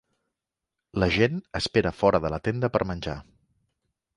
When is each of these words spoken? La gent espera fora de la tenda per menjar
La 1.03 1.09
gent 1.17 1.37
espera 1.61 1.93
fora 1.99 2.23
de 2.25 2.33
la 2.35 2.41
tenda 2.49 2.71
per 2.77 2.85
menjar 2.93 3.17